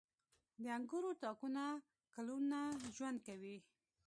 •د 0.61 0.63
انګورو 0.77 1.11
تاکونه 1.23 1.63
کلونه 2.15 2.59
ژوند 2.95 3.17
کوي. 3.27 3.57